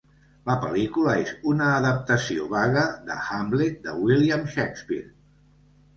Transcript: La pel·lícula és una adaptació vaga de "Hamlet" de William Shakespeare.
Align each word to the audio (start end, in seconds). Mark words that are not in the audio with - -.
La 0.49 0.53
pel·lícula 0.61 1.11
és 1.25 1.33
una 1.51 1.67
adaptació 1.73 2.47
vaga 2.55 2.87
de 3.11 3.19
"Hamlet" 3.27 3.79
de 3.87 3.97
William 4.03 4.51
Shakespeare. 4.55 5.11